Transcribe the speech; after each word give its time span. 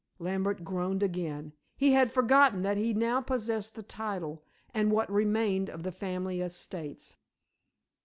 Lambert 0.17 0.63
groaned 0.63 1.03
again. 1.03 1.53
He 1.77 1.91
had 1.91 2.11
forgotten 2.11 2.63
that 2.63 2.75
he 2.75 2.91
now 2.91 3.21
possessed 3.21 3.75
the 3.75 3.83
title 3.83 4.41
and 4.73 4.91
what 4.91 5.11
remained 5.11 5.69
of 5.69 5.83
the 5.83 5.91
family 5.91 6.41
estates. 6.41 7.17